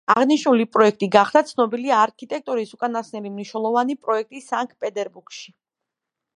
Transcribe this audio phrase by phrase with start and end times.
[0.11, 5.57] აღნიშნული პროექტი გახდა ცნობილი არქიტექტორის უკანასკნელი მნიშვნელოვანი პროექტი სანქტ-პეტერბურგში.